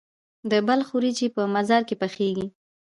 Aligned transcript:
د 0.51 0.53
بلخ 0.67 0.87
وریجې 0.95 1.27
په 1.35 1.41
مزار 1.55 1.81
کې 1.87 1.95
پخیږي. 2.01 2.47